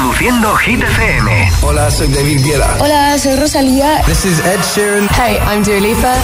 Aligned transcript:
Reproduciendo 0.00 0.56
Hit 0.56 0.82
FM. 0.82 1.50
Hola, 1.60 1.90
soy 1.90 2.08
David 2.08 2.42
Guetta. 2.42 2.78
Hola, 2.80 3.18
soy 3.18 3.36
Rosalía. 3.36 4.02
This 4.06 4.24
is 4.24 4.40
Ed 4.40 4.60
Sheeran. 4.62 5.06
Hey, 5.10 5.38
I'm 5.46 5.62
Dua 5.62 5.78
Lipa. 5.78 6.14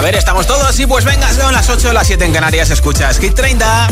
A 0.00 0.02
ver, 0.02 0.16
¿estamos 0.16 0.46
todos? 0.46 0.80
Y 0.80 0.86
pues 0.86 1.04
venga, 1.04 1.30
son 1.30 1.52
las 1.52 1.68
8 1.68 1.92
las 1.92 2.06
7 2.06 2.24
en 2.24 2.32
Canarias. 2.32 2.70
Escuchas 2.70 3.18
Hit 3.18 3.34
30. 3.34 3.88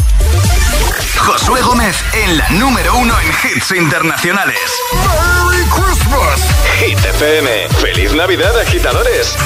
Josué 1.19 1.61
Gómez 1.61 1.97
en 2.15 2.39
la 2.39 2.49
número 2.49 2.97
uno 2.97 3.15
en 3.21 3.29
hits 3.29 3.73
internacionales. 3.73 4.59
¡Merry 4.95 5.67
Christmas! 5.67 6.41
Hit 6.79 6.99
FM. 6.99 7.69
¡Feliz 7.83 8.15
Navidad, 8.15 8.59
agitadores! 8.59 9.37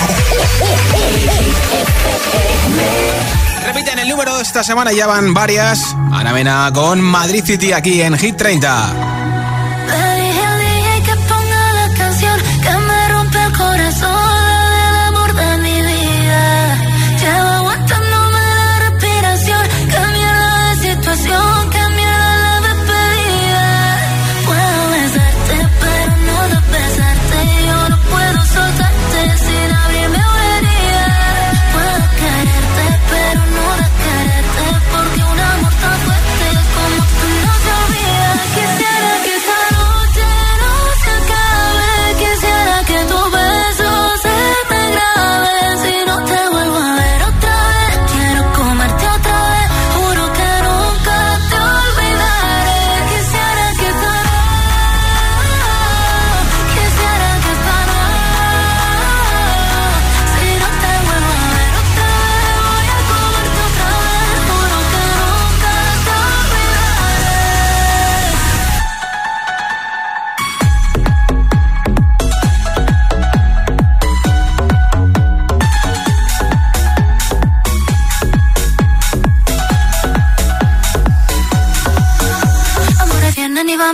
Repiten 3.66 3.98
el 3.98 4.08
número 4.08 4.38
esta 4.38 4.62
semana, 4.62 4.92
ya 4.92 5.08
van 5.08 5.34
varias. 5.34 5.96
Ana 6.12 6.32
Mena 6.32 6.70
con 6.72 7.00
Madrid 7.00 7.42
City 7.44 7.72
aquí 7.72 8.02
en 8.02 8.16
Hit 8.16 8.36
30. 8.36 9.41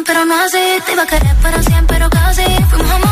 Pero 0.04 0.24
no 0.24 0.34
así. 0.36 0.58
Te 0.86 0.92
iba 0.92 1.02
a 1.02 1.06
querer 1.06 1.34
para 1.42 1.62
siempre, 1.62 1.98
pero 1.98 2.10
casi. 2.10 2.42
Fuimos 2.70 2.90
amor 2.90 3.07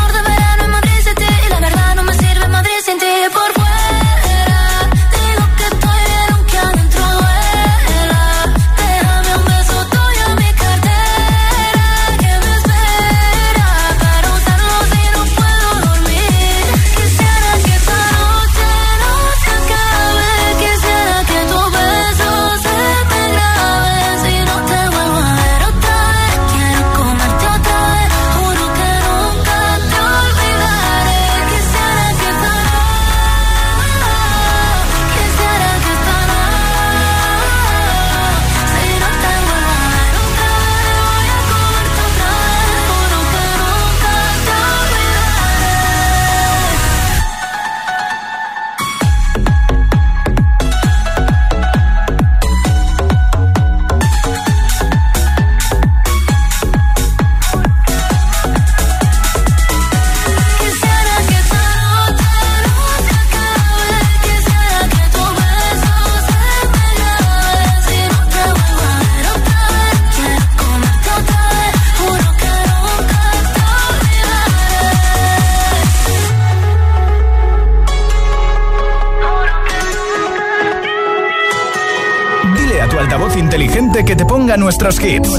nuestros 84.57 84.99
hits. 84.99 85.29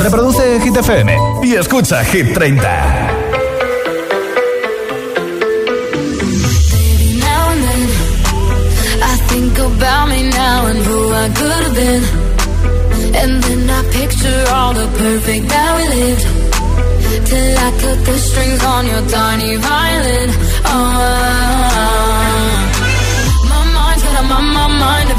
Reproduce 0.00 0.60
Hit 0.60 0.76
FM 0.76 1.16
y 1.42 1.54
escucha 1.54 2.04
Hit 2.04 2.34
30. 2.34 2.56
about 9.58 10.08
me 10.08 10.22
now 10.30 10.66
and 10.66 10.78
who 10.78 11.12
I 11.12 11.28
could 11.38 11.62
have 11.66 11.74
been. 11.74 12.02
And 13.20 13.42
then 13.42 13.70
I 13.70 13.82
picture 13.92 14.44
all 14.54 14.72
the 14.72 14.86
perfect 15.02 15.48
that 15.48 15.70
we 15.76 15.84
lived. 15.96 16.26
Till 17.28 17.58
I 17.66 17.70
cut 17.82 17.98
the 18.06 18.18
strings 18.18 18.64
on 18.64 18.86
your 18.86 19.02
tiny 19.08 19.56
violin. 19.56 20.30
Oh, 20.64 21.75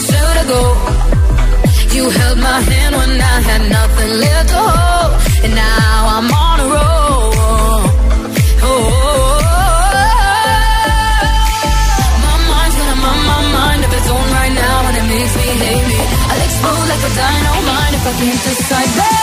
Should 0.00 0.36
I 0.42 0.44
go? 0.44 0.62
You 1.96 2.04
held 2.10 2.38
my 2.38 2.60
hand 2.60 2.92
when 2.96 3.12
I 3.16 3.36
had 3.48 3.62
nothing 3.76 4.12
left 4.20 4.48
to 4.50 4.60
hold, 4.60 5.12
and 5.44 5.54
now 5.54 5.98
I'm 6.16 6.28
on 6.28 6.56
a 6.60 6.66
roll. 6.74 7.32
Oh, 8.68 8.84
my 12.24 12.36
mind's 12.50 12.76
got 12.76 12.88
a 12.92 12.96
my, 13.04 13.14
my 13.32 13.40
mind 13.56 13.80
of 13.86 13.92
its 13.98 14.08
own 14.16 14.28
right 14.38 14.54
now, 14.64 14.78
and 14.88 14.96
it 15.00 15.06
makes 15.08 15.34
me 15.40 15.48
hate 15.64 15.86
me. 15.88 16.00
I'll 16.28 16.42
explode 16.44 16.86
like 16.92 17.02
a 17.08 17.12
dynamite 17.16 17.94
if 17.96 18.04
I 18.04 18.12
can't 18.20 18.42
decide, 18.44 19.15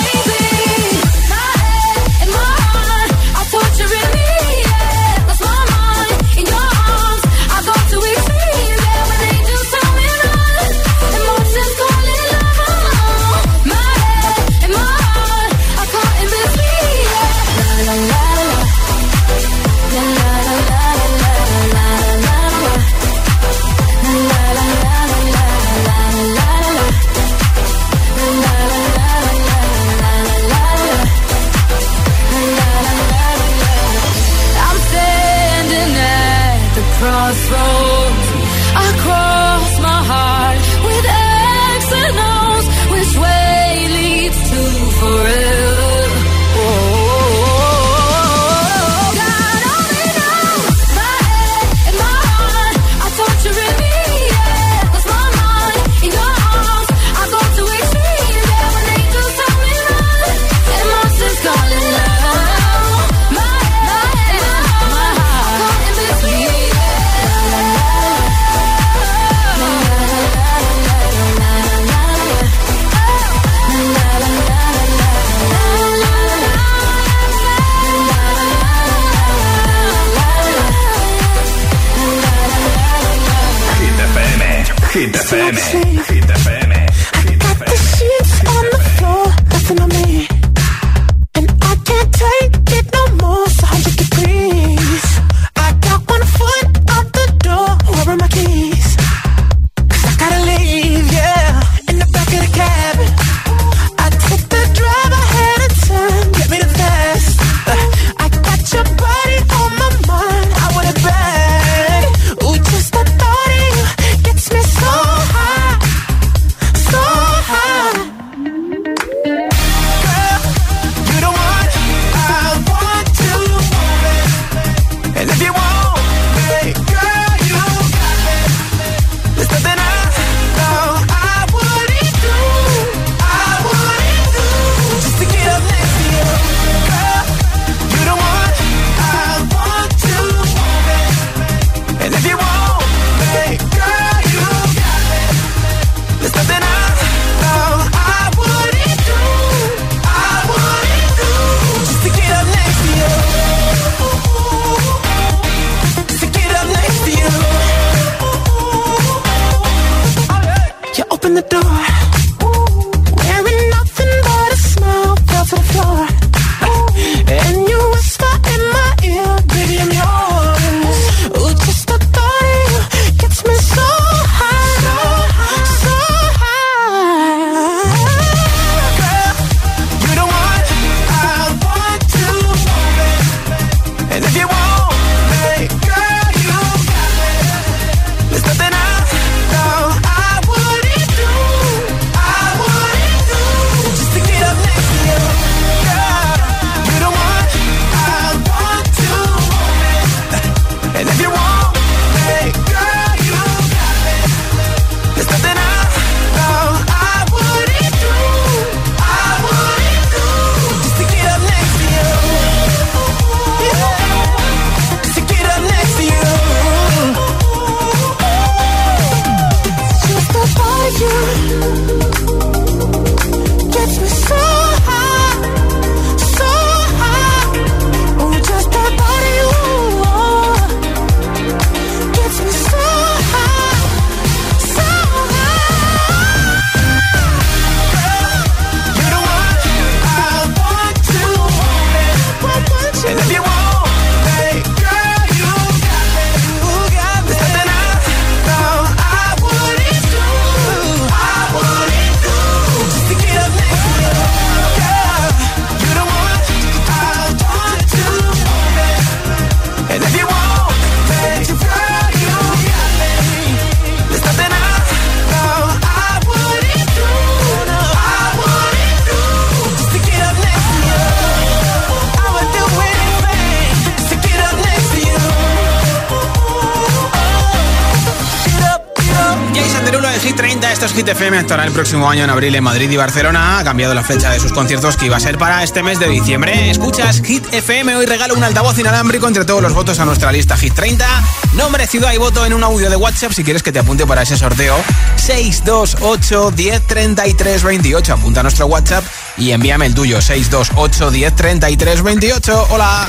Hit 280.95 281.05
30, 281.05 281.05
esto 281.05 281.05
es 281.05 281.05
Hit 281.05 281.07
FM, 281.07 281.37
actuará 281.39 281.65
el 281.65 281.71
próximo 281.71 282.09
año 282.09 282.23
en 282.23 282.29
abril 282.29 282.55
en 282.55 282.63
Madrid 282.63 282.89
y 282.89 282.97
Barcelona. 282.97 283.59
Ha 283.59 283.63
cambiado 283.63 283.93
la 283.93 284.03
fecha 284.03 284.29
de 284.31 284.39
sus 284.39 284.51
conciertos 284.51 284.95
que 284.95 285.07
iba 285.07 285.17
a 285.17 285.19
ser 285.19 285.37
para 285.37 285.63
este 285.63 285.81
mes 285.81 285.99
de 285.99 286.07
diciembre. 286.07 286.69
Escuchas 286.69 287.21
Hit 287.21 287.45
FM, 287.51 287.95
hoy 287.95 288.05
regalo 288.05 288.35
un 288.35 288.43
altavoz 288.43 288.77
inalámbrico 288.77 289.27
entre 289.27 289.45
todos 289.45 289.61
los 289.61 289.73
votos 289.73 289.99
a 289.99 290.05
nuestra 290.05 290.31
lista 290.31 290.55
Hit 290.55 290.73
30. 290.73 291.05
Nombre, 291.53 291.87
ciudad 291.87 292.13
y 292.13 292.17
voto 292.17 292.45
en 292.45 292.53
un 292.53 292.63
audio 292.63 292.89
de 292.89 292.95
WhatsApp 292.95 293.31
si 293.31 293.43
quieres 293.43 293.63
que 293.63 293.71
te 293.71 293.79
apunte 293.79 294.05
para 294.05 294.21
ese 294.21 294.37
sorteo. 294.37 294.75
628 295.17 296.51
10 296.51 296.87
33 296.87 297.63
28. 297.63 298.13
Apunta 298.13 298.41
a 298.41 298.43
nuestro 298.43 298.67
WhatsApp 298.67 299.03
y 299.37 299.51
envíame 299.51 299.87
el 299.87 299.95
tuyo. 299.95 300.21
628 300.21 301.11
10 301.11 301.35
33 301.35 302.03
28. 302.03 302.67
Hola. 302.69 303.07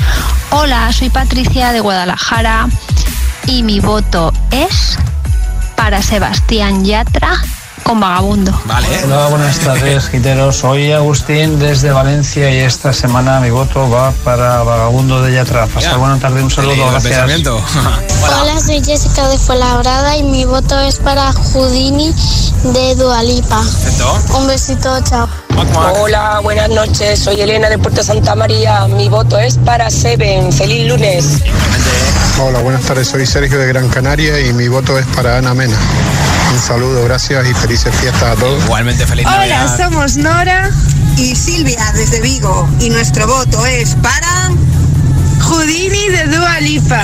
Hola, 0.51 0.93
soy 0.93 1.11
Patricia 1.11 1.73
de 1.73 1.81
Guadalajara 1.81 2.69
y 3.47 3.63
mi 3.63 3.81
voto 3.81 4.33
es 4.51 4.97
para 5.77 6.03
Sebastián 6.03 6.85
Yatra 6.85 7.43
con 7.85 8.01
Vagabundo. 8.01 8.53
Vale. 8.65 8.89
Hola, 9.05 9.27
buenas 9.29 9.59
tardes, 9.59 10.09
giteros. 10.09 10.57
Soy 10.57 10.91
Agustín 10.91 11.59
desde 11.59 11.93
Valencia 11.93 12.51
y 12.51 12.59
esta 12.59 12.93
semana 12.93 13.39
mi 13.41 13.51
voto 13.51 13.89
va 13.89 14.11
para 14.25 14.63
Vagabundo 14.63 15.23
de 15.23 15.35
Yatra. 15.35 15.67
Pasar 15.67 15.99
buena 15.99 16.19
tarde, 16.19 16.43
un 16.43 16.51
saludo, 16.51 16.91
gracias. 16.91 17.03
pensamiento. 17.03 17.63
Hola, 18.41 18.59
soy 18.59 18.83
Jessica 18.83 19.29
de 19.29 19.39
Fuenlabrada 19.39 20.17
y 20.17 20.23
mi 20.23 20.45
voto 20.47 20.79
es 20.81 20.99
para 20.99 21.33
Houdini 21.33 22.13
de 22.65 22.95
Dualipa. 22.97 23.61
Perfecto. 23.61 24.19
Un 24.39 24.47
besito, 24.47 25.01
chao. 25.03 25.29
Hola, 26.01 26.41
buenas 26.43 26.71
noches. 26.71 27.21
Soy 27.21 27.41
Elena 27.41 27.69
de 27.69 27.79
Puerto 27.79 28.03
Santa 28.03 28.35
María. 28.35 28.87
Mi 28.89 29.09
voto 29.09 29.39
es 29.39 29.59
para 29.59 29.91
Seven. 29.91 30.53
Feliz 30.53 30.89
lunes. 30.89 31.43
Hola, 32.43 32.61
buenas 32.61 32.83
tardes. 32.83 33.09
Soy 33.09 33.27
Sergio 33.27 33.59
de 33.59 33.67
Gran 33.69 33.89
Canaria 33.89 34.41
y 34.41 34.53
mi 34.55 34.69
voto 34.69 34.99
es 34.99 35.07
para 35.09 35.37
Ana 35.37 35.53
Mena. 35.55 35.77
Un 36.55 36.61
saludo, 36.61 37.03
gracias 37.03 37.49
y 37.49 37.53
felices 37.53 37.93
fiestas 37.97 38.23
a 38.23 38.37
todos. 38.37 38.63
Igualmente 38.63 39.05
feliz 39.09 39.27
Hola, 39.27 39.39
Navidad. 39.39 39.77
somos 39.77 40.17
Nora 40.17 40.71
y 41.17 41.35
Silvia 41.35 41.93
desde 41.95 42.21
Vigo 42.21 42.69
y 42.81 42.91
nuestro 42.91 43.27
voto 43.27 43.67
es 43.67 43.97
para 43.97 44.51
Houdini 45.41 46.09
de 46.11 46.27
Dua 46.29 46.61
Lipa. 46.61 47.03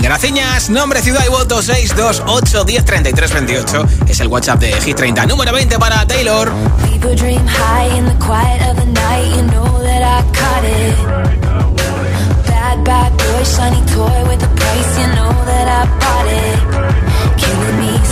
Graciñas, 0.00 0.68
nombre, 0.68 1.00
ciudad 1.00 1.22
y 1.24 1.30
voto 1.30 1.62
628 1.62 2.64
10 2.64 2.84
33 2.84 3.32
28 3.32 3.86
es 4.08 4.18
el 4.18 4.26
WhatsApp 4.26 4.58
de 4.58 4.72
Hit 4.80 4.96
30. 4.96 5.26
Número 5.26 5.52
20 5.52 5.78
para 5.78 6.04
Taylor. 6.04 6.50
People 6.90 7.14
dream 7.14 7.46
high 7.46 7.96
in 7.96 8.04
the 8.06 8.16
quiet 8.18 8.60
of 8.68 8.76
the 8.76 8.86
night. 8.86 9.30
You 9.36 9.42
know 9.44 9.80
that 9.84 10.02
I 10.02 10.24
caught 10.36 10.64
it. 10.64 10.96
Bad, 12.48 12.84
bad 12.84 13.16
boy, 13.16 13.44
shiny 13.44 13.80
toy 13.94 14.28
with 14.28 14.42
a 14.42 14.48
price. 14.56 14.98
You 14.98 15.06
know 15.14 15.32
that 15.46 15.68
I 15.68 15.86
bought 16.00 16.26
it. 16.26 16.58
Killing 17.38 17.78
me 17.80 18.11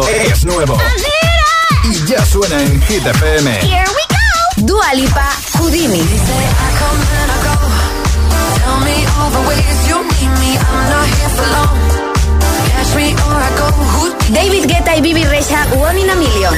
Esto 0.00 0.10
es 0.10 0.44
nuevo. 0.44 0.76
Y 1.84 2.06
ya 2.06 2.24
suena 2.26 2.60
en 2.60 2.82
Hit 2.82 3.06
FM. 3.06 3.50
Here 3.60 3.84
we 3.88 4.02
go. 4.10 4.66
Dua 4.66 4.92
Lipa, 4.92 5.26
Houdini. 5.58 6.02
David 14.28 14.66
Guetta 14.66 14.96
y 14.96 15.00
Bibi 15.00 15.24
Rexha, 15.24 15.66
One 15.78 16.00
in 16.00 16.10
a 16.10 16.14
Million. 16.16 16.54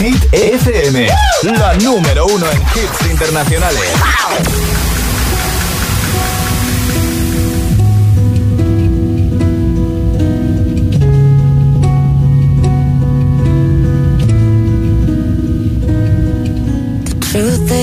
Hit 0.00 0.34
FM, 0.34 1.08
la 1.42 1.74
número 1.74 2.26
uno 2.26 2.46
en 2.50 2.60
hits 2.60 3.10
internacionales. 3.10 4.77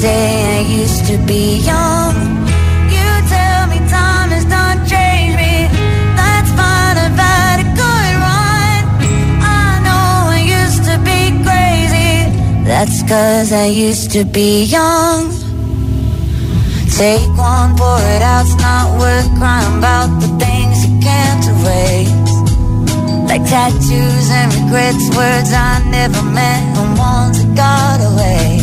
Say 0.00 0.58
I 0.58 0.60
used 0.80 1.06
to 1.10 1.16
be 1.26 1.58
young. 1.70 2.14
You 2.94 3.08
tell 3.34 3.62
me 3.72 3.78
time 3.90 4.30
has 4.30 4.44
done 4.44 4.78
changed 4.86 5.36
me. 5.42 5.54
That's 6.18 6.50
fine. 6.58 6.96
I've 7.02 7.18
run. 8.26 8.82
I 9.42 9.64
know 9.86 10.08
I 10.38 10.40
used 10.58 10.82
to 10.90 10.96
be 11.08 11.20
crazy. 11.46 12.12
That's 12.70 12.98
cause 13.10 13.50
I 13.52 13.66
used 13.66 14.12
to 14.12 14.24
be 14.24 14.64
young. 14.64 15.20
Take 16.98 17.30
one, 17.36 17.76
pour 17.78 18.00
it 18.14 18.22
out, 18.22 18.46
it's 18.46 18.54
not 18.68 18.86
worth 18.98 19.28
crying 19.38 19.78
about 19.78 20.10
the 20.22 20.30
things 20.42 20.76
you 20.86 20.94
can't 21.08 21.44
erase. 21.54 22.32
Like 23.30 23.44
tattoos 23.50 24.26
and 24.38 24.48
regrets, 24.58 25.04
words 25.18 25.50
I 25.52 25.82
never 25.90 26.22
meant, 26.22 26.78
and 26.80 26.98
ones 26.98 27.36
that 27.38 27.50
got 27.64 27.98
away. 28.10 28.57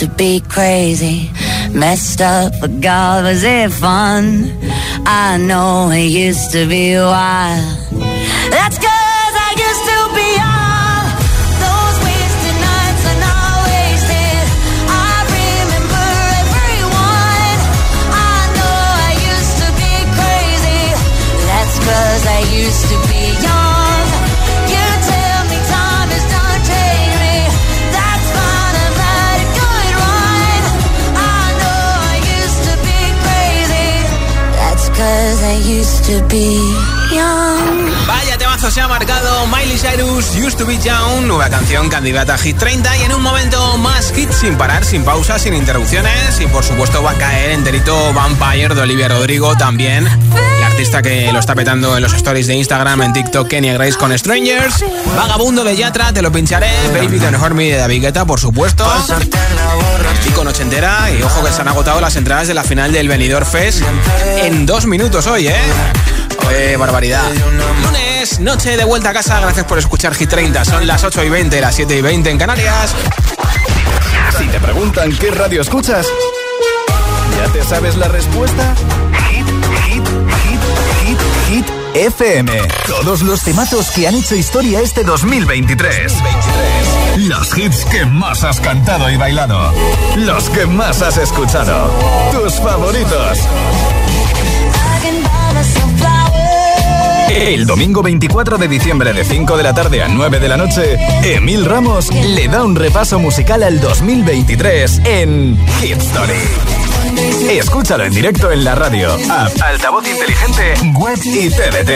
To 0.00 0.08
be 0.08 0.40
crazy. 0.40 1.30
Messed 1.74 2.22
up, 2.22 2.54
but 2.58 2.80
God, 2.80 3.24
was 3.24 3.44
it 3.44 3.70
fun? 3.70 4.50
I 5.06 5.36
know 5.36 5.90
it 5.90 6.08
used 6.08 6.52
to 6.52 6.66
be 6.66 6.94
wild. 6.96 7.76
That's 8.50 8.78
cause 8.78 9.34
I 9.36 9.54
used 9.58 9.84
to 9.84 10.00
Vaya 38.06 38.36
temazo 38.36 38.70
se 38.70 38.80
ha 38.82 38.88
marcado. 38.88 39.46
Miley 39.46 39.78
Cyrus, 39.78 40.36
Used 40.36 40.58
to 40.58 40.66
Be 40.66 40.76
Young, 40.78 41.26
nueva 41.26 41.48
canción 41.48 41.88
candidata 41.88 42.34
a 42.34 42.38
Hit 42.38 42.58
30 42.58 42.98
y 42.98 43.02
en 43.04 43.14
un 43.14 43.22
momento 43.22 43.78
más 43.78 44.12
hit 44.12 44.30
sin 44.30 44.56
parar, 44.56 44.84
sin 44.84 45.02
pausa, 45.02 45.38
sin 45.38 45.54
interrupciones. 45.54 46.38
Y 46.40 46.46
por 46.46 46.64
supuesto 46.64 47.02
va 47.02 47.12
a 47.12 47.14
caer 47.14 47.52
enterito 47.52 48.12
Vampire 48.12 48.74
de 48.74 48.80
Olivia 48.82 49.08
Rodrigo 49.08 49.56
también, 49.56 50.06
artista 50.80 51.02
que 51.02 51.30
lo 51.30 51.38
está 51.38 51.54
petando 51.54 51.94
en 51.94 52.02
los 52.02 52.14
stories 52.14 52.46
de 52.46 52.54
Instagram, 52.54 53.02
en 53.02 53.12
TikTok, 53.12 53.48
Kenya 53.48 53.74
Grace 53.74 53.98
con 53.98 54.18
Strangers, 54.18 54.82
Vagabundo 55.14 55.62
de 55.62 55.76
Yatra, 55.76 56.10
te 56.10 56.22
lo 56.22 56.32
pincharé, 56.32 56.70
Baby 56.94 57.18
Don't 57.18 57.36
Hurt 57.36 57.54
Me 57.54 57.64
de 57.64 57.76
David 57.76 58.00
Guetta, 58.00 58.24
por 58.24 58.40
supuesto, 58.40 58.90
y 60.26 60.30
con 60.30 60.48
ochentera 60.48 61.10
y 61.10 61.22
ojo 61.22 61.44
que 61.44 61.52
se 61.52 61.60
han 61.60 61.68
agotado 61.68 62.00
las 62.00 62.16
entradas 62.16 62.48
de 62.48 62.54
la 62.54 62.64
final 62.64 62.92
del 62.92 63.08
Benidorm 63.08 63.44
Fest 63.44 63.82
en 64.38 64.64
dos 64.64 64.86
minutos 64.86 65.26
hoy, 65.26 65.48
¿eh? 65.48 65.60
¡Qué 66.48 66.78
barbaridad! 66.78 67.30
Lunes, 67.84 68.40
noche 68.40 68.78
de 68.78 68.84
vuelta 68.84 69.10
a 69.10 69.12
casa. 69.12 69.38
Gracias 69.38 69.66
por 69.66 69.78
escuchar 69.78 70.14
Hit 70.14 70.30
30. 70.30 70.64
Son 70.64 70.86
las 70.86 71.04
8 71.04 71.24
y 71.24 71.28
20, 71.28 71.60
las 71.60 71.74
7 71.74 71.94
y 71.94 72.00
20 72.00 72.30
en 72.30 72.38
Canarias. 72.38 72.94
Si 74.38 74.46
te 74.46 74.58
preguntan 74.58 75.12
qué 75.12 75.30
radio 75.30 75.60
escuchas, 75.60 76.06
¿ya 77.36 77.52
te 77.52 77.62
sabes 77.64 77.96
la 77.98 78.08
respuesta? 78.08 78.74
FM. 81.94 82.52
Todos 82.86 83.22
los 83.22 83.42
temazos 83.42 83.90
que 83.90 84.06
han 84.06 84.14
hecho 84.14 84.34
historia 84.34 84.80
este 84.80 85.02
2023. 85.02 86.14
Los 87.18 87.56
hits 87.56 87.84
que 87.86 88.04
más 88.04 88.44
has 88.44 88.60
cantado 88.60 89.10
y 89.10 89.16
bailado. 89.16 89.72
Los 90.16 90.48
que 90.50 90.66
más 90.66 91.02
has 91.02 91.18
escuchado. 91.18 91.90
Tus 92.32 92.54
favoritos. 92.60 93.38
El 97.30 97.66
domingo 97.66 98.02
24 98.02 98.58
de 98.58 98.68
diciembre 98.68 99.12
de 99.12 99.24
5 99.24 99.56
de 99.56 99.62
la 99.62 99.74
tarde 99.74 100.02
a 100.02 100.08
9 100.08 100.40
de 100.40 100.48
la 100.48 100.56
noche, 100.56 100.98
Emil 101.22 101.64
Ramos 101.64 102.12
le 102.12 102.48
da 102.48 102.64
un 102.64 102.76
repaso 102.76 103.18
musical 103.18 103.62
al 103.62 103.80
2023 103.80 105.02
en 105.04 105.58
Hit 105.80 105.98
Story. 105.98 106.79
Escúchalo 107.48 108.04
en 108.04 108.12
directo 108.12 108.50
en 108.50 108.64
la 108.64 108.74
radio, 108.74 109.12
app, 109.12 109.52
altavoz 109.62 110.06
inteligente, 110.06 110.74
web 110.94 111.18
y 111.24 111.48
TDT. 111.50 111.90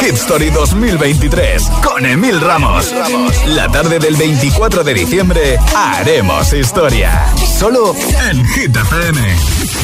Hit 0.00 0.14
Story 0.14 0.50
2023 0.50 1.70
con 1.82 2.04
Emil 2.04 2.40
Ramos. 2.40 2.92
La 3.46 3.68
tarde 3.68 3.98
del 3.98 4.16
24 4.16 4.82
de 4.84 4.94
diciembre 4.94 5.58
haremos 5.74 6.52
historia. 6.52 7.32
Solo 7.58 7.94
en 8.30 8.44
Hit 8.46 8.76
FM. 8.76 9.83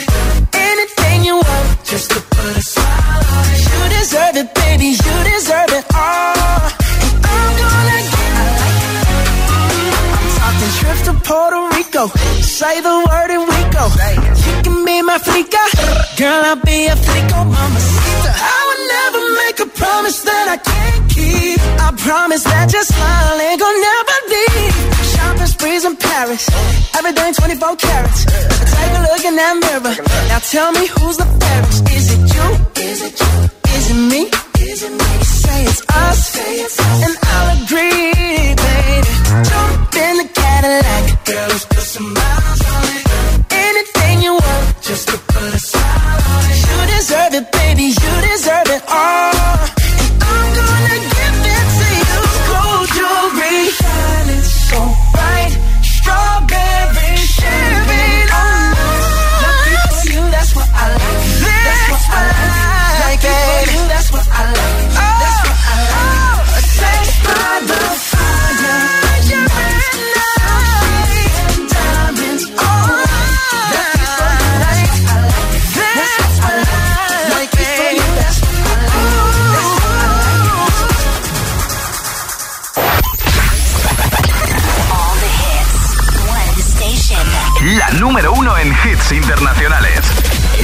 You 2.61 3.81
deserve 3.89 4.37
it, 4.37 4.53
baby. 4.53 4.93
You 4.93 5.15
deserve 5.33 5.71
it 5.73 5.85
all. 5.97 6.61
And 7.01 7.25
I'm 7.25 7.51
gonna 7.57 7.99
get 8.13 8.31
I'm 10.13 10.27
talking 10.37 10.71
trips 10.77 11.01
to 11.09 11.13
Puerto 11.25 11.61
Rico. 11.73 12.03
Say 12.45 12.81
the 12.81 12.95
word 13.09 13.29
and 13.33 13.49
we 13.49 13.59
go. 13.73 13.85
You 14.45 14.53
can 14.61 14.85
be 14.85 15.01
my 15.01 15.17
flica. 15.17 15.63
Girl, 16.19 16.41
I'll 16.45 16.61
be 16.61 16.85
a 16.85 16.95
flico, 16.95 17.37
mamacita. 17.49 18.29
I 18.29 18.59
would 18.67 18.83
never 18.95 19.21
make 19.41 19.57
a 19.65 19.69
promise 19.81 20.21
that 20.21 20.45
I 20.53 20.57
can't 20.57 21.09
keep. 21.09 21.59
I 21.81 21.89
promise 21.97 22.43
that 22.43 22.71
your 22.71 22.83
smile 22.83 23.41
ain't 23.41 23.59
gonna. 23.59 24.00
Shopping 25.61 25.91
in 25.91 25.95
Paris. 25.95 26.49
Everything 26.97 27.33
24 27.35 27.75
carats. 27.75 28.25
Take 28.25 28.97
a 28.97 29.01
look 29.05 29.25
in 29.25 29.35
that 29.35 29.55
mirror. 29.61 29.93
Now 30.29 30.39
tell 30.39 30.71
me 30.71 30.87
who's 30.87 31.17
the 31.17 31.25
fairest. 31.37 31.85
Is 31.93 32.05
it 32.13 32.21
you? 32.33 32.47
Is 32.81 33.01
it 33.05 33.13
you? 33.21 33.33
Is 33.77 33.85
it 33.93 33.99
me? 34.09 34.21
Is 34.57 34.81
it 34.81 34.91
me? 34.91 35.11
Say 35.21 35.61
it's 35.69 35.81
us. 35.87 36.35
And 37.05 37.15
I'll 37.21 37.61
agree, 37.61 38.57
baby. 38.57 39.13
Jump 39.49 39.93
in 40.01 40.13
the 40.17 40.27
Cadillac. 40.33 41.25
Girl, 41.29 41.47
let's 41.53 41.65
put 41.65 41.85
some 41.93 42.09
miles 42.09 42.61
on 42.73 42.83
it. 42.97 43.05
Anything 43.53 44.15
you 44.25 44.33
want, 44.33 44.81
just 44.81 45.09
to 45.09 45.17
put 45.29 45.53
a 45.53 45.59
smile 45.59 46.21
on 46.33 46.43
it. 46.49 46.57
You 46.65 46.77
deserve 46.89 47.33
it, 47.37 47.51
baby. 47.51 47.87
You 48.01 48.10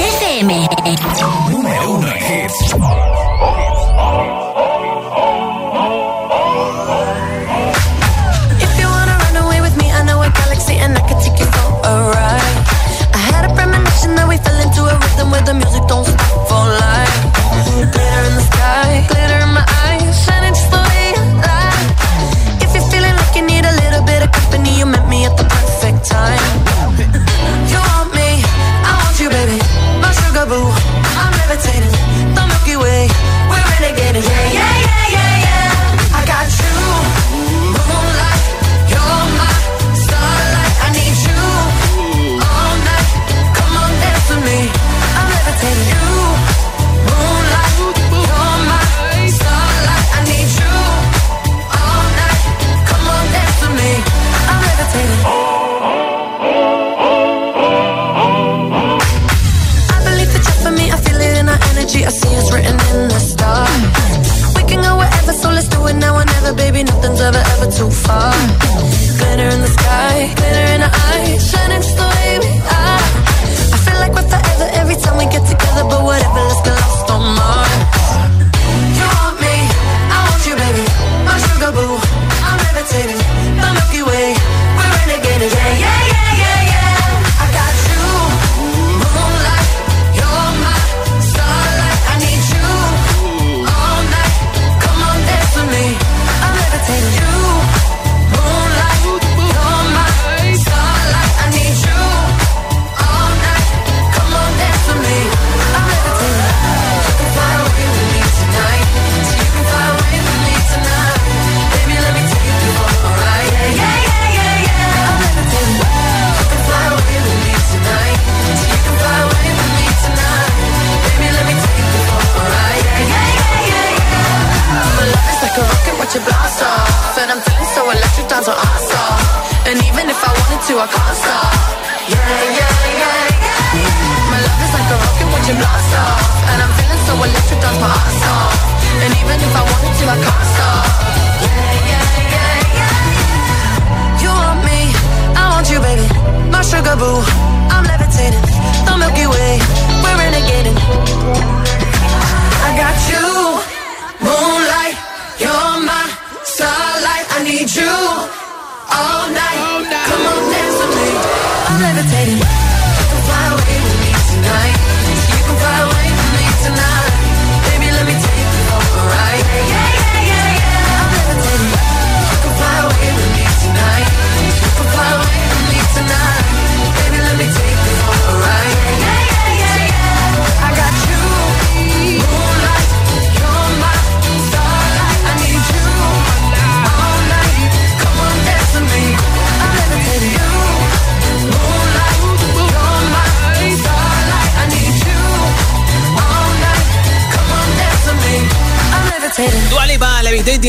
FM. 0.00 0.68
Número 1.50 1.90
uno 1.92 2.08
en 2.08 2.16
hits. 2.44 3.07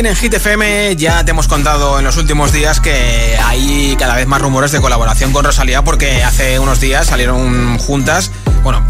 En 0.05 0.15
Hit 0.15 0.33
FM. 0.33 0.95
Ya 0.95 1.25
te 1.25 1.31
hemos 1.31 1.49
contado 1.49 1.99
en 1.99 2.05
los 2.05 2.15
últimos 2.15 2.53
días 2.53 2.79
que 2.79 3.37
hay 3.43 3.97
cada 3.99 4.15
vez 4.15 4.27
más 4.27 4.41
rumores 4.41 4.71
de 4.71 4.79
colaboración 4.79 5.33
con 5.33 5.43
Rosalía 5.43 5.83
porque 5.83 6.23
hace 6.23 6.57
unos 6.57 6.79
días 6.79 7.07
salieron 7.07 7.77
juntas, 7.79 8.31
bueno, 8.63 8.81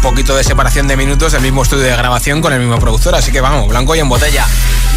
poquito 0.00 0.34
de 0.36 0.44
separación 0.44 0.88
de 0.88 0.96
minutos 0.96 1.32
del 1.32 1.42
mismo 1.42 1.62
estudio 1.62 1.84
de 1.84 1.96
grabación 1.96 2.40
con 2.40 2.52
el 2.52 2.60
mismo 2.60 2.78
productor, 2.78 3.14
así 3.14 3.30
que 3.32 3.40
vamos, 3.40 3.68
blanco 3.68 3.94
y 3.94 4.00
en 4.00 4.08
botella. 4.08 4.46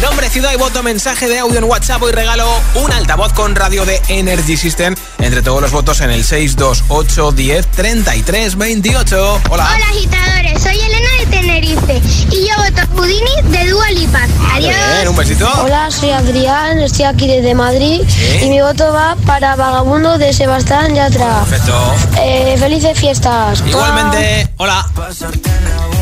Nombre, 0.00 0.28
ciudad 0.28 0.52
y 0.52 0.56
voto, 0.56 0.82
mensaje 0.82 1.28
de 1.28 1.38
audio 1.38 1.58
en 1.58 1.64
WhatsApp 1.64 2.02
y 2.08 2.12
regalo 2.12 2.48
un 2.74 2.92
altavoz 2.92 3.32
con 3.32 3.54
radio 3.54 3.84
de 3.84 4.00
Energy 4.08 4.56
System 4.56 4.94
entre 5.20 5.40
todos 5.42 5.60
los 5.62 5.70
votos 5.70 6.00
en 6.00 6.10
el 6.10 6.24
628 6.24 7.32
10 7.32 7.66
33 7.68 8.56
28. 8.56 9.40
Hola. 9.50 9.68
Hola 9.74 9.86
agitadores, 9.90 10.62
soy 10.62 10.78
Elena 10.80 11.08
de 11.20 11.26
Tenerife 11.26 12.02
y 12.30 12.48
yo 12.48 12.54
voto 12.56 12.82
Houdini 12.96 13.42
de 13.44 13.70
Dua 13.70 13.90
Lipa. 13.92 14.26
Adiós. 14.52 14.74
Bien, 14.96 15.08
un 15.08 15.16
besito. 15.16 15.48
Hola, 15.62 15.90
soy 15.90 16.10
Adrián, 16.10 16.80
estoy 16.80 17.04
aquí 17.04 17.28
desde 17.28 17.54
Madrid 17.54 18.02
Sí. 18.08 18.40
y 18.46 18.48
mi 18.50 18.60
voto 18.60 18.92
va 18.92 19.16
para 19.26 19.54
Vagabundo 19.56 20.18
de 20.18 20.32
Sebastián 20.32 20.94
Yatra. 20.94 21.44
Perfecto. 21.44 21.94
Eh, 22.20 22.56
felices 22.58 22.98
fiestas. 22.98 23.62
Igualmente, 23.66 24.48
hola. 24.56 24.86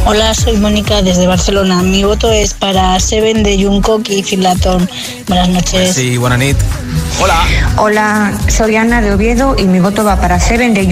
Hola, 0.05 0.35
soy 0.35 0.57
Mónica 0.57 1.01
desde 1.03 1.27
Barcelona. 1.27 1.83
Mi 1.83 2.05
voto 2.05 2.31
es 2.31 2.55
para 2.55 2.99
Seven 3.01 3.43
de 3.43 3.63
Jungkook 3.63 4.09
y 4.09 4.23
Filaton. 4.23 4.89
Buenas 5.29 5.49
noches. 5.49 5.95
Sí, 5.95 6.19
buena 6.19 6.37
nit. 6.37 6.57
Hola. 7.21 7.45
Hola, 7.77 8.33
soy 8.49 8.77
Ana 8.77 9.01
de 9.01 9.13
Oviedo 9.13 9.55
y 9.59 9.65
mi 9.65 9.81
voto 9.81 10.05
va 10.05 10.21
para 10.21 10.39
Seven 10.41 10.75
de 10.75 10.87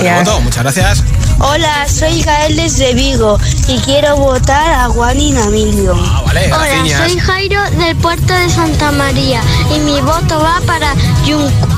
buen 0.00 0.24
voto, 0.24 0.40
muchas 0.40 0.62
gracias. 0.62 1.02
Hola, 1.38 1.86
soy 1.88 2.22
Gael 2.22 2.56
desde 2.56 2.94
Vigo 2.94 3.38
y 3.68 3.78
quiero 3.80 4.16
votar 4.16 4.72
a 4.72 4.88
Juan 4.88 5.20
y 5.20 5.32
Namilio. 5.32 5.94
Ah, 5.98 6.22
vale, 6.24 6.46
Hola, 6.46 7.06
soy 7.08 7.18
Jairo 7.18 7.60
del 7.78 7.96
puerto 7.96 8.32
de 8.32 8.48
Santa 8.48 8.90
María 8.92 9.42
y 9.74 9.80
mi 9.80 10.00
voto 10.00 10.38
va 10.40 10.60
para 10.66 10.94
Jungkook. 11.26 11.75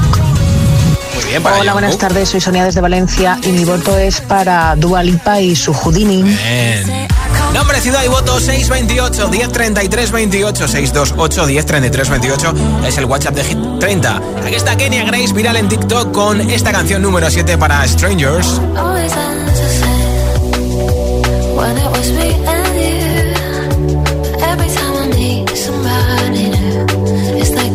Bien, 1.29 1.43
para 1.43 1.59
Hola, 1.59 1.73
buenas 1.75 1.99
tardes. 1.99 2.31
Soy 2.31 2.41
Sonia 2.41 2.65
desde 2.65 2.81
Valencia 2.81 3.39
y 3.43 3.53
mi 3.53 3.65
voto 3.65 3.97
es 3.99 4.21
para 4.23 4.75
Dua 4.77 5.03
Lipa 5.03 5.41
y 5.41 5.55
su 5.55 5.75
Houdini. 5.75 6.23
Bien. 6.23 7.09
Nombre, 7.53 7.81
ciudad 7.81 8.03
y 8.03 8.09
voto 8.09 8.41
628 8.41 9.29
1033 9.29 10.11
28 10.11 10.69
628 10.69 11.47
1033 11.47 12.09
28 12.09 12.55
es 12.87 12.99
el 12.99 13.05
WhatsApp 13.05 13.35
de 13.35 13.45
Hit 13.45 13.59
30. 13.79 14.23
Aquí 14.47 14.55
está 14.55 14.77
Kenia 14.77 15.05
Grace 15.05 15.35
viral 15.35 15.57
en 15.57 15.69
TikTok 15.69 16.13
con 16.13 16.41
esta 16.51 16.73
canción 16.73 17.03
número 17.03 17.31
7 17.31 17.59
para 17.59 17.87
Strangers. 17.87 18.61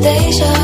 The 0.04 0.63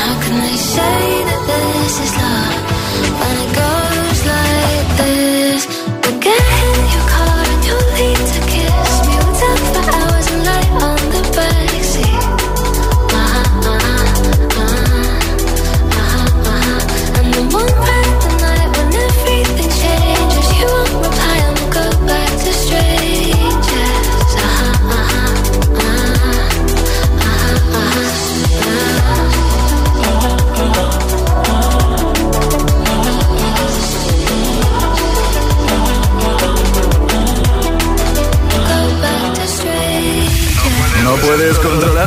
How 0.00 0.14
can 0.22 0.36
they 0.46 0.56
say 0.56 1.24
that 1.28 1.42
this 1.50 1.94
is 2.04 2.12
love 2.22 2.85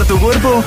tu 0.06 0.20
cuerpo? 0.20 0.64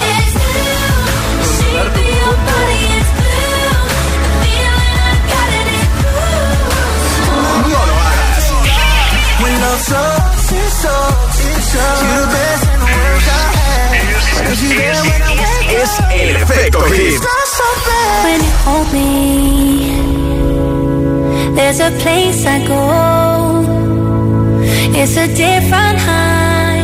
No 7.72 7.87
lo 7.87 7.95
hagas. 7.95 8.53
Es 15.83 15.91
el 16.12 16.37
efecto 16.37 16.80
hit. 16.91 17.20
When 18.24 18.41
you 18.41 18.53
hold 18.64 18.89
me, 18.93 19.09
there's 21.55 21.80
a 21.80 21.91
place 22.03 22.47
I 22.47 22.59
go. 22.66 22.83
It's 24.95 25.16
a 25.16 25.26
different 25.26 25.99
high. 25.99 26.83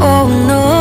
Oh 0.00 0.28
no. 0.48 0.73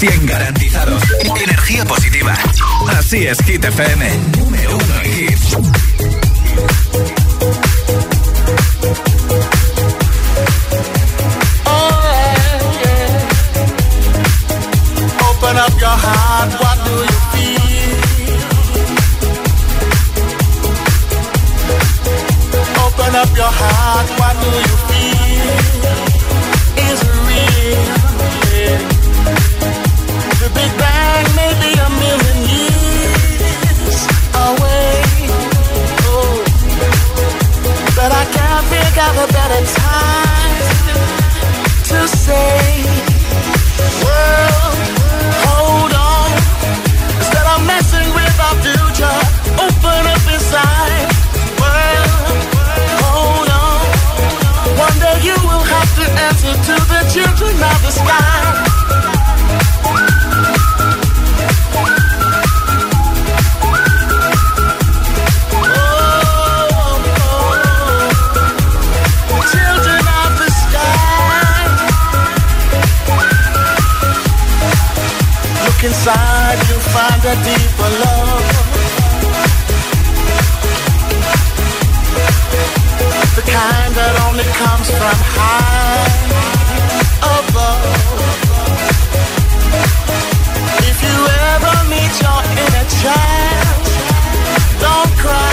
100% 0.00 0.26
garantizados. 0.26 1.02
Energía 1.44 1.84
positiva. 1.84 2.34
Así 2.98 3.26
es, 3.26 3.38
Hit 3.44 3.62
FM. 3.62 4.10
Número 4.38 4.76
uno 4.76 5.00
en 5.02 5.28
hits. 5.28 5.56
Open 15.28 15.56
up 15.58 15.78
your 15.78 15.90
heart, 15.90 16.50
what 16.60 16.78
do 16.86 16.92
you 16.92 17.18
feel? 17.32 17.60
Open 22.86 23.16
up 23.16 23.36
your 23.36 23.52
heart, 23.52 24.08
what 24.18 24.34
do 24.40 24.48
you 24.48 24.76
feel? 24.88 25.19
Can't 39.00 39.30
a 39.30 39.32
better 39.32 39.62
time 39.64 40.56
to 41.90 42.00
say 42.08 42.84
world, 44.04 44.76
hold 45.44 45.92
on. 46.08 46.28
Instead 47.16 47.46
of 47.54 47.60
messing 47.72 48.08
with 48.18 48.36
our 48.46 48.56
future, 48.66 49.18
open 49.64 50.02
up 50.14 50.24
inside. 50.34 51.06
World, 51.60 52.12
hold 53.00 53.50
on. 53.64 53.80
One 54.84 54.96
day 55.04 55.16
you 55.28 55.36
will 55.48 55.64
have 55.74 55.90
to 56.00 56.04
answer 56.26 56.54
to 56.68 56.74
the 56.92 57.00
children 57.14 57.54
of 57.72 57.78
the 57.86 57.92
sky. 58.00 58.69
Find 77.20 77.38
a 77.38 77.44
deeper 77.44 77.90
love. 78.02 78.44
The 83.36 83.42
kind 83.42 83.94
that 83.94 84.14
only 84.28 84.44
comes 84.60 84.88
from 84.90 85.18
high 85.36 86.10
above. 87.38 87.84
If 90.88 90.98
you 91.02 91.18
ever 91.54 91.76
meet 91.92 92.14
your 92.24 92.40
inner 92.62 92.86
child, 93.00 93.82
don't 94.80 95.12
cry, 95.18 95.49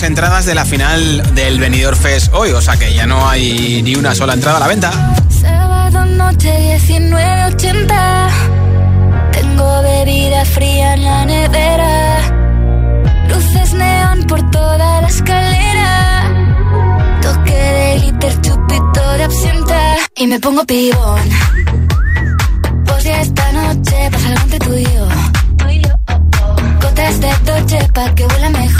las 0.00 0.08
entradas 0.08 0.46
de 0.46 0.54
la 0.54 0.64
final 0.64 1.34
del 1.34 1.58
Benidorm 1.58 1.96
Fest 1.96 2.32
hoy, 2.32 2.52
o 2.52 2.60
sea 2.62 2.76
que 2.78 2.94
ya 2.94 3.06
no 3.06 3.28
hay 3.28 3.82
ni 3.82 3.96
una 3.96 4.14
sola 4.14 4.32
entrada 4.32 4.56
a 4.56 4.60
la 4.60 4.68
venta. 4.68 4.90
Sábado 5.28 6.06
noche 6.06 6.78
19.80 6.78 8.28
Tengo 9.32 9.82
bebida 9.82 10.44
fría 10.46 10.94
en 10.94 11.04
la 11.04 11.24
nevera. 11.26 12.18
Luces 13.28 13.74
neón 13.74 14.24
por 14.26 14.50
toda 14.50 15.02
la 15.02 15.08
escalera. 15.08 16.22
Toque 17.20 17.52
de 17.52 17.98
glitter, 17.98 18.40
chupito 18.40 19.12
de 19.18 19.24
absenta. 19.24 19.96
Y 20.16 20.26
me 20.28 20.40
pongo 20.40 20.64
pibón. 20.64 21.28
Pues 22.86 23.04
ya 23.04 23.20
esta 23.20 23.52
noche 23.52 24.08
pasa 24.10 24.28
algo 24.28 24.40
entre 24.44 24.58
tú 24.60 24.74
y 24.74 24.84
yo. 24.84 25.08
Gotas 26.80 27.20
de 27.20 27.28
Dolce 27.44 27.88
pa' 27.92 28.14
que 28.14 28.24
huela 28.24 28.50
mejor 28.50 28.79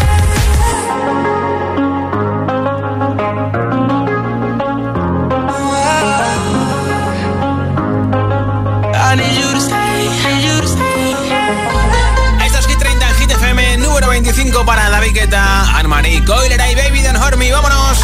25 14.61 14.65
para 14.65 14.89
David 14.89 15.13
Guetta, 15.13 15.77
Anne-Marie 15.77 16.23
Coiler 16.25 16.59
y 16.71 16.75
Baby 16.75 17.01
Don't 17.01 17.17
Hurt. 17.17 17.37
¡Vámonos! 17.51 17.99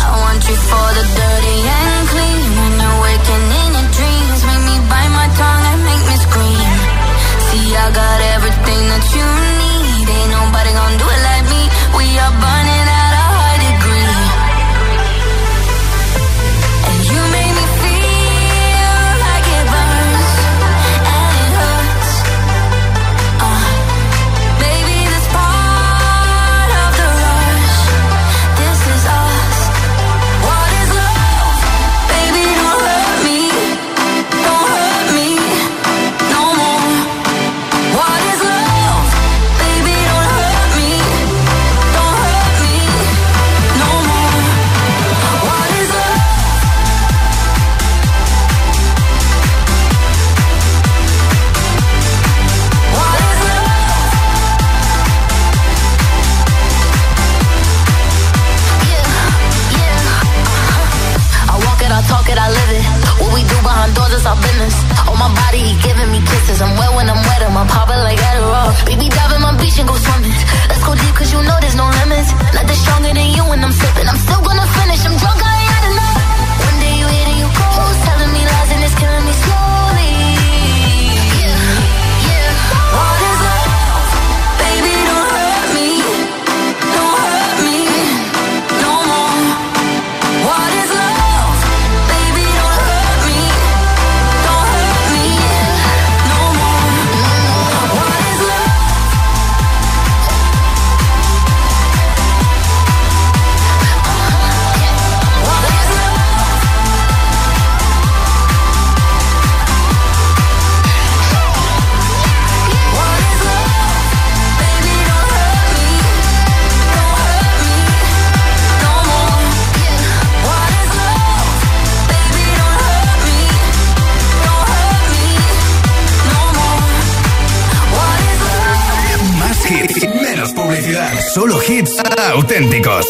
Solo 131.37 131.59
hits 131.59 131.95
auténticos. 132.33 133.05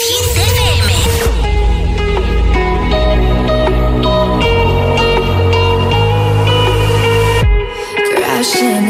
crashing, 8.11 8.89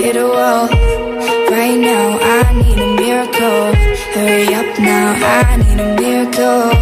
hit 0.00 0.16
a 0.16 0.26
wall. 0.26 0.66
Right 1.52 1.78
now, 1.78 2.18
I 2.18 2.52
need 2.54 2.78
a 2.80 2.96
miracle. 2.96 3.74
Hurry 4.14 4.52
up 4.52 4.76
now, 4.80 5.14
I 5.22 5.56
need 5.58 5.78
a 5.78 5.94
miracle. 6.00 6.77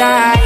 Side. 0.00 0.39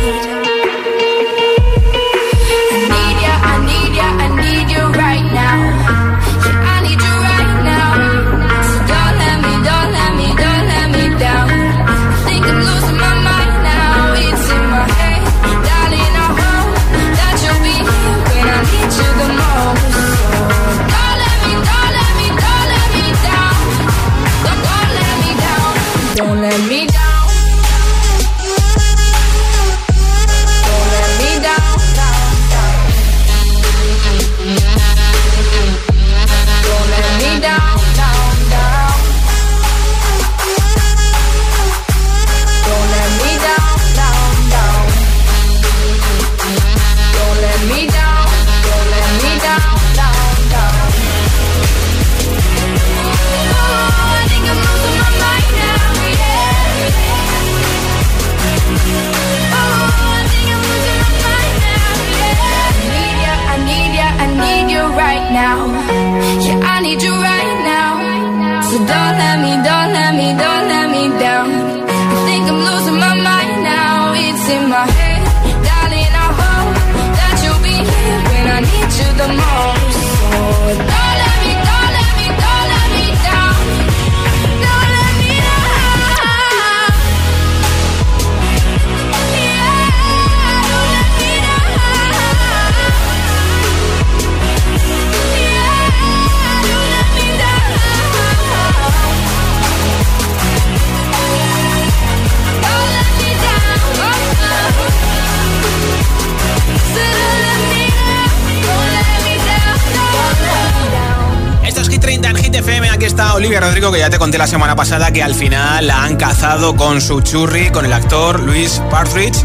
Te 114.15 114.19
conté 114.21 114.39
la 114.39 114.47
semana 114.47 114.77
pasada 114.77 115.11
que 115.11 115.25
al 115.25 115.35
final 115.35 115.89
la 115.89 116.05
han 116.05 116.15
cazado 116.15 116.77
con 116.77 117.01
su 117.01 117.21
churri, 117.21 117.71
con 117.71 117.85
el 117.85 117.93
actor 117.93 118.39
Luis 118.39 118.81
Partridge, 118.89 119.39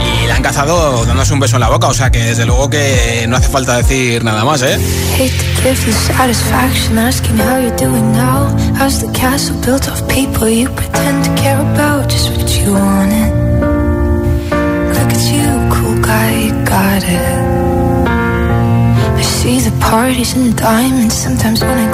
y 0.00 0.26
la 0.26 0.36
han 0.36 0.42
cazado 0.42 1.04
dándose 1.04 1.34
un 1.34 1.40
beso 1.40 1.56
en 1.56 1.60
la 1.60 1.68
boca, 1.68 1.88
o 1.88 1.92
sea 1.92 2.10
que 2.10 2.24
desde 2.24 2.46
luego 2.46 2.70
que 2.70 3.26
no 3.28 3.36
hace 3.36 3.50
falta 3.50 3.76
decir 3.76 4.24
nada 4.24 4.42
más, 4.42 4.62
¿eh? 4.62 4.78
see 19.44 19.60
the 19.60 19.76
parties 19.78 20.34
and 20.34 20.46
the 20.46 20.56
diamonds. 20.56 21.14
Sometimes 21.14 21.60
when 21.62 21.78
I 21.78 21.93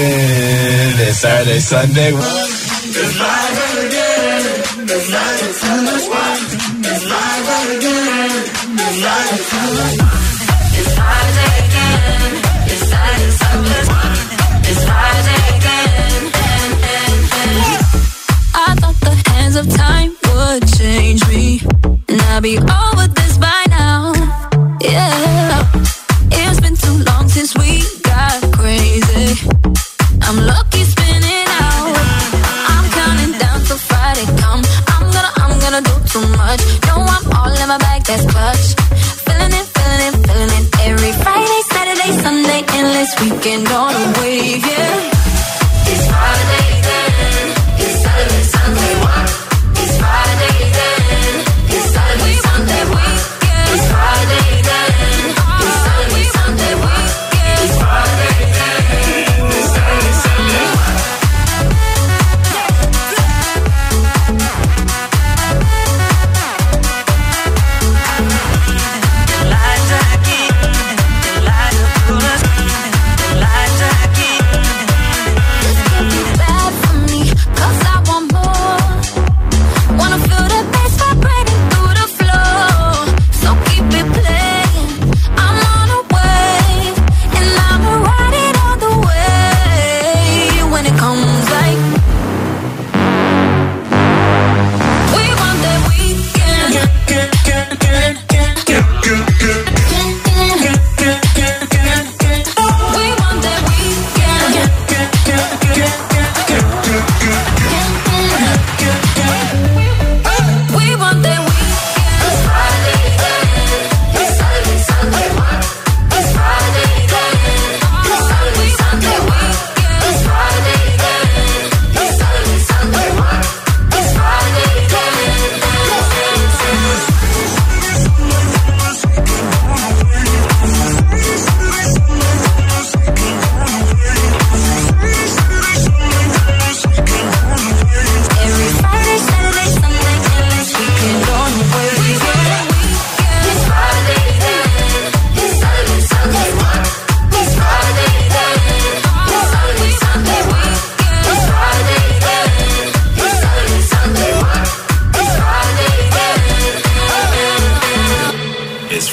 It's 0.00 1.18
Saturday, 1.18 1.58
Sunday. 1.58 2.12
It's. 2.12 2.22
It's. 4.38 5.10
It's. 5.10 5.64
It's. 5.64 6.08
It's 6.86 7.04
again. 11.58 12.32
It's 12.66 12.92
It's 14.68 14.84
again. 15.48 16.22
I 18.54 18.56
thought 18.78 18.98
the 19.00 19.14
hands 19.30 19.56
of 19.56 19.66
time 19.74 20.16
would 20.32 20.62
change 20.78 21.26
me. 21.28 21.60
And 22.08 22.22
I'll 22.22 22.40
be 22.40 22.56
working 43.48 43.66
on 43.68 43.87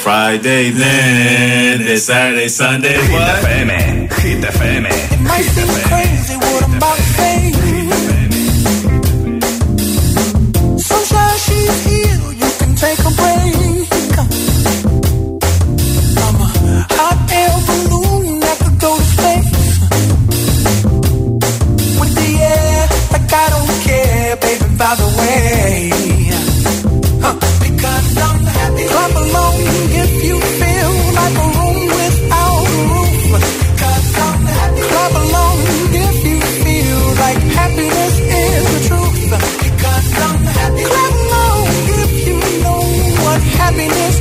Friday, 0.06 0.70
then 0.70 1.80
it's 1.82 2.04
Saturday, 2.04 2.46
Sunday. 2.46 2.96
What? 2.96 3.08
Hit 3.08 3.42
FM, 3.42 3.68
Hit 4.22 4.44
FM. 4.54 4.86
It 4.86 5.20
might 5.20 5.42
seem 5.42 5.66
FM. 5.66 5.82
crazy 5.90 6.36
what 6.36 6.62
I'm 6.62 6.76
about 6.76 6.96
to 6.96 7.02
say. 7.18 7.36
Sunshine, 10.78 11.38
she's 11.46 11.78
here. 11.90 12.22
You 12.40 12.50
can 12.60 12.72
take 12.76 13.00
a 13.00 13.12
break. 13.18 14.14
I'm 16.22 16.38
a 16.38 16.48
hot 16.94 17.18
air 17.40 17.56
balloon 17.66 18.38
that 18.44 18.56
could 18.62 18.78
go 18.78 18.90
to 18.96 19.06
space. 19.14 19.52
With 21.98 22.14
the 22.14 22.30
air, 22.54 22.82
like 23.10 23.32
I 23.42 23.46
don't 23.54 23.74
care, 23.82 24.36
baby. 24.36 24.66
By 24.78 24.92
the 25.02 25.08
way, 25.18 25.90
huh. 27.24 27.34
because 27.58 28.16
I'm 28.18 28.38
happy. 28.54 28.86
Come 28.86 29.16
along. 29.16 29.55
happiness 43.76 44.15